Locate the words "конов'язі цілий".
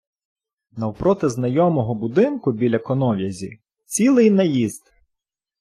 2.79-4.31